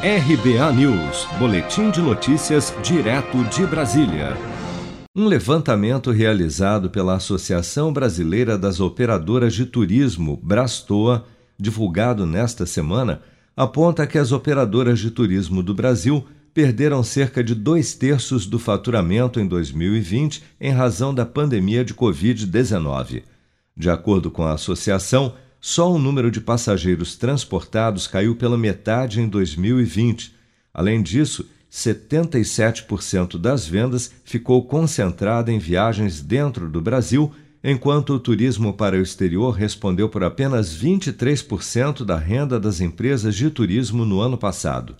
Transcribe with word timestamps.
RBA 0.00 0.72
News, 0.74 1.26
Boletim 1.40 1.90
de 1.90 2.00
Notícias, 2.00 2.72
direto 2.84 3.42
de 3.46 3.66
Brasília. 3.66 4.36
Um 5.12 5.26
levantamento 5.26 6.12
realizado 6.12 6.88
pela 6.88 7.16
Associação 7.16 7.92
Brasileira 7.92 8.56
das 8.56 8.78
Operadoras 8.78 9.54
de 9.54 9.66
Turismo, 9.66 10.38
Brastoa, 10.40 11.26
divulgado 11.58 12.24
nesta 12.24 12.64
semana, 12.64 13.22
aponta 13.56 14.06
que 14.06 14.18
as 14.18 14.30
operadoras 14.30 15.00
de 15.00 15.10
turismo 15.10 15.64
do 15.64 15.74
Brasil 15.74 16.24
perderam 16.54 17.02
cerca 17.02 17.42
de 17.42 17.56
dois 17.56 17.92
terços 17.92 18.46
do 18.46 18.60
faturamento 18.60 19.40
em 19.40 19.48
2020 19.48 20.44
em 20.60 20.70
razão 20.70 21.12
da 21.12 21.26
pandemia 21.26 21.84
de 21.84 21.92
Covid-19. 21.92 23.24
De 23.76 23.90
acordo 23.90 24.30
com 24.30 24.44
a 24.44 24.52
associação, 24.52 25.34
só 25.60 25.92
o 25.92 25.98
número 25.98 26.30
de 26.30 26.40
passageiros 26.40 27.16
transportados 27.16 28.06
caiu 28.06 28.36
pela 28.36 28.56
metade 28.56 29.20
em 29.20 29.28
2020. 29.28 30.34
Além 30.72 31.02
disso, 31.02 31.46
77% 31.70 33.38
das 33.38 33.66
vendas 33.66 34.12
ficou 34.24 34.64
concentrada 34.64 35.52
em 35.52 35.58
viagens 35.58 36.20
dentro 36.22 36.68
do 36.68 36.80
Brasil, 36.80 37.32
enquanto 37.62 38.14
o 38.14 38.20
turismo 38.20 38.72
para 38.72 38.96
o 38.96 39.02
exterior 39.02 39.50
respondeu 39.50 40.08
por 40.08 40.22
apenas 40.22 40.74
23% 40.74 42.04
da 42.04 42.16
renda 42.16 42.58
das 42.58 42.80
empresas 42.80 43.34
de 43.34 43.50
turismo 43.50 44.04
no 44.04 44.20
ano 44.20 44.38
passado. 44.38 44.96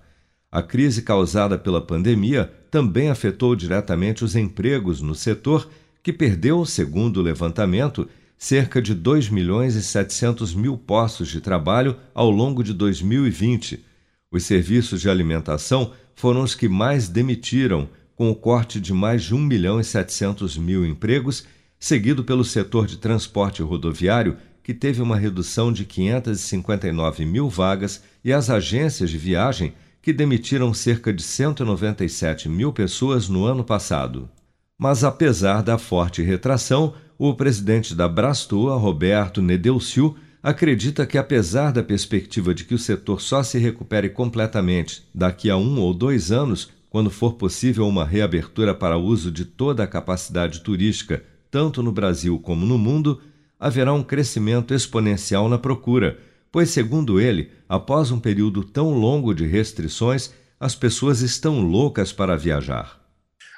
A 0.50 0.62
crise 0.62 1.02
causada 1.02 1.58
pela 1.58 1.80
pandemia 1.80 2.50
também 2.70 3.10
afetou 3.10 3.54
diretamente 3.54 4.24
os 4.24 4.34
empregos 4.34 5.00
no 5.00 5.14
setor, 5.14 5.68
que 6.02 6.12
perdeu, 6.12 6.64
segundo 6.64 7.18
o 7.18 7.22
levantamento, 7.22 8.08
cerca 8.38 8.80
de 8.80 8.94
2 8.94 9.28
milhões 9.28 9.74
e 9.74 9.82
700 9.82 10.54
mil 10.54 10.78
postos 10.78 11.28
de 11.28 11.40
trabalho 11.40 11.96
ao 12.14 12.30
longo 12.30 12.62
de 12.62 12.72
2020. 12.72 13.84
Os 14.30 14.44
serviços 14.44 15.00
de 15.00 15.10
alimentação 15.10 15.92
foram 16.14 16.42
os 16.42 16.54
que 16.54 16.68
mais 16.68 17.08
demitiram, 17.08 17.88
com 18.14 18.30
o 18.30 18.34
corte 18.34 18.80
de 18.80 18.92
mais 18.92 19.24
de 19.24 19.34
1 19.34 19.38
milhão 19.38 19.80
e 19.80 19.84
700 19.84 20.56
mil 20.56 20.86
empregos, 20.86 21.44
seguido 21.80 22.22
pelo 22.22 22.44
setor 22.44 22.86
de 22.86 22.96
transporte 22.96 23.60
rodoviário, 23.60 24.36
que 24.62 24.74
teve 24.74 25.02
uma 25.02 25.16
redução 25.16 25.72
de 25.72 25.84
559 25.84 27.24
mil 27.24 27.48
vagas, 27.48 28.02
e 28.24 28.32
as 28.32 28.50
agências 28.50 29.10
de 29.10 29.18
viagem, 29.18 29.72
que 30.00 30.12
demitiram 30.12 30.72
cerca 30.72 31.12
de 31.12 31.22
197 31.22 32.48
mil 32.48 32.72
pessoas 32.72 33.28
no 33.28 33.44
ano 33.44 33.64
passado. 33.64 34.28
Mas 34.76 35.02
apesar 35.02 35.62
da 35.62 35.76
forte 35.76 36.22
retração, 36.22 36.94
o 37.18 37.34
presidente 37.34 37.96
da 37.96 38.08
Brastua, 38.08 38.76
Roberto 38.76 39.42
Nedelciu, 39.42 40.16
acredita 40.40 41.04
que, 41.04 41.18
apesar 41.18 41.72
da 41.72 41.82
perspectiva 41.82 42.54
de 42.54 42.64
que 42.64 42.74
o 42.74 42.78
setor 42.78 43.20
só 43.20 43.42
se 43.42 43.58
recupere 43.58 44.08
completamente 44.08 45.02
daqui 45.12 45.50
a 45.50 45.56
um 45.56 45.80
ou 45.80 45.92
dois 45.92 46.30
anos, 46.30 46.70
quando 46.88 47.10
for 47.10 47.34
possível 47.34 47.88
uma 47.88 48.04
reabertura 48.04 48.72
para 48.72 48.96
uso 48.96 49.32
de 49.32 49.44
toda 49.44 49.82
a 49.82 49.86
capacidade 49.86 50.60
turística, 50.60 51.24
tanto 51.50 51.82
no 51.82 51.90
Brasil 51.90 52.38
como 52.38 52.64
no 52.64 52.78
mundo, 52.78 53.20
haverá 53.58 53.92
um 53.92 54.02
crescimento 54.02 54.72
exponencial 54.72 55.48
na 55.48 55.58
procura, 55.58 56.18
pois, 56.52 56.70
segundo 56.70 57.20
ele, 57.20 57.50
após 57.68 58.12
um 58.12 58.20
período 58.20 58.62
tão 58.62 58.92
longo 58.92 59.34
de 59.34 59.44
restrições, 59.44 60.32
as 60.60 60.76
pessoas 60.76 61.20
estão 61.20 61.60
loucas 61.60 62.12
para 62.12 62.36
viajar. 62.36 63.07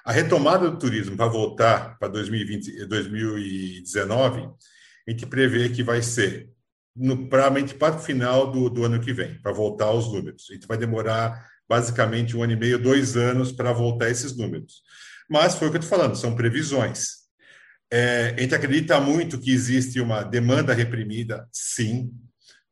A 0.04 0.12
retomada 0.12 0.70
do 0.70 0.78
turismo 0.78 1.16
para 1.16 1.26
voltar 1.26 1.98
para 1.98 2.08
2020 2.08 2.86
2019, 2.86 4.48
a 5.06 5.10
gente 5.10 5.26
prevê 5.26 5.68
que 5.68 5.82
vai 5.82 6.02
ser 6.02 6.50
no, 6.96 7.28
provavelmente 7.28 7.74
para 7.74 7.96
o 7.96 8.00
final 8.00 8.50
do, 8.50 8.68
do 8.68 8.84
ano 8.84 9.00
que 9.00 9.12
vem, 9.12 9.34
para 9.40 9.52
voltar 9.52 9.86
aos 9.86 10.12
números. 10.12 10.48
A 10.50 10.54
gente 10.54 10.66
vai 10.66 10.76
demorar 10.76 11.46
basicamente 11.68 12.36
um 12.36 12.42
ano 12.42 12.52
e 12.52 12.56
meio, 12.56 12.78
dois 12.78 13.16
anos 13.16 13.52
para 13.52 13.72
voltar 13.72 14.10
esses 14.10 14.36
números. 14.36 14.82
Mas 15.28 15.54
foi 15.54 15.68
o 15.68 15.70
que 15.70 15.76
eu 15.76 15.80
estou 15.80 15.98
falando, 15.98 16.16
são 16.16 16.34
previsões. 16.34 17.20
É, 17.92 18.34
a 18.36 18.40
gente 18.40 18.54
acredita 18.54 19.00
muito 19.00 19.38
que 19.38 19.52
existe 19.52 20.00
uma 20.00 20.22
demanda 20.22 20.74
reprimida, 20.74 21.48
sim. 21.52 22.10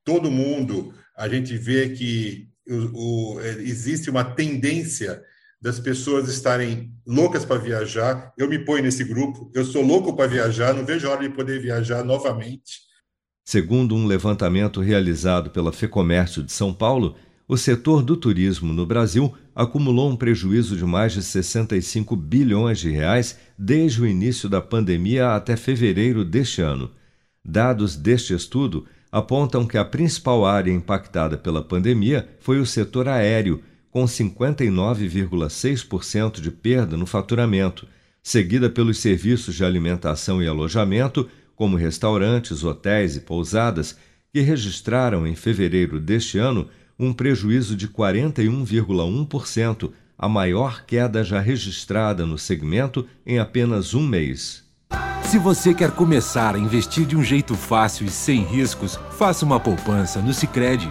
Todo 0.05 0.31
mundo, 0.31 0.95
a 1.17 1.29
gente 1.29 1.57
vê 1.57 1.91
que 1.91 2.49
o, 2.69 3.37
o, 3.37 3.41
existe 3.41 4.11
uma 4.11 4.25
tendência 4.25 5.23
das 5.61 5.81
pessoas 5.81 6.29
estarem 6.29 6.93
loucas 7.07 7.45
para 7.45 7.59
viajar. 7.59 8.33
Eu 8.39 8.49
me 8.49 8.59
ponho 8.59 8.83
nesse 8.83 9.05
grupo, 9.05 9.51
eu 9.55 9.65
sou 9.65 9.85
louco 9.85 10.15
para 10.15 10.29
viajar, 10.29 10.73
não 10.73 10.85
vejo 10.85 11.09
a 11.09 11.13
hora 11.13 11.29
de 11.29 11.35
poder 11.35 11.61
viajar 11.61 12.05
novamente. 12.05 12.89
Segundo 13.45 13.95
um 13.95 14.07
levantamento 14.07 14.81
realizado 14.81 15.51
pela 15.51 15.73
FEComércio 15.73 16.43
de 16.43 16.53
São 16.53 16.73
Paulo, 16.73 17.17
o 17.49 17.57
setor 17.57 18.03
do 18.03 18.15
turismo 18.15 18.75
no 18.75 18.85
Brasil 18.85 19.35
acumulou 19.55 20.11
um 20.11 20.17
prejuízo 20.17 20.77
de 20.77 20.85
mais 20.85 21.15
de 21.15 21.23
65 21.23 22.15
bilhões 22.15 22.79
de 22.79 22.91
reais 22.91 23.39
desde 23.59 24.03
o 24.03 24.07
início 24.07 24.51
da 24.51 24.61
pandemia 24.61 25.35
até 25.35 25.57
fevereiro 25.57 26.27
deste 26.27 26.61
ano. 26.61 26.91
Dados 27.43 27.97
deste 27.97 28.35
estudo 28.35 28.85
apontam 29.11 29.67
que 29.67 29.79
a 29.79 29.85
principal 29.85 30.45
área 30.45 30.71
impactada 30.71 31.39
pela 31.39 31.63
pandemia 31.63 32.29
foi 32.39 32.61
o 32.61 32.67
setor 32.67 33.09
aéreo, 33.09 33.63
com 33.91 34.05
59,6% 34.05 36.41
de 36.41 36.51
perda 36.51 36.97
no 36.97 37.07
faturamento, 37.07 37.87
seguida 38.23 38.69
pelos 38.69 38.99
serviços 38.99 39.55
de 39.55 39.65
alimentação 39.65 40.43
e 40.43 40.47
alojamento, 40.47 41.29
como 41.57 41.77
restaurantes, 41.77 42.63
hotéis 42.63 43.17
e 43.17 43.21
pousadas, 43.21 43.97
que 44.33 44.41
registraram 44.41 45.27
em 45.27 45.35
fevereiro 45.35 45.99
deste 45.99 46.39
ano 46.39 46.69
um 46.99 47.13
prejuízo 47.13 47.77
de 47.77 47.89
41,1%, 47.89 49.93
a 50.19 50.29
maior 50.29 50.85
queda 50.85 51.23
já 51.23 51.41
registrada 51.41 52.27
no 52.27 52.37
segmento 52.37 53.07
em 53.25 53.39
apenas 53.39 53.95
um 53.95 54.05
mês. 54.05 54.65
Se 55.23 55.39
você 55.39 55.75
quer 55.75 55.93
começar 55.93 56.55
a 56.55 56.59
investir 56.59 57.07
de 57.07 57.15
um 57.15 57.23
jeito 57.23 57.55
fácil 57.55 58.07
e 58.07 58.11
sem 58.11 58.43
riscos, 58.43 58.99
faça 59.17 59.45
uma 59.45 59.61
poupança 59.61 60.21
no 60.21 60.33
Sicredi. 60.33 60.91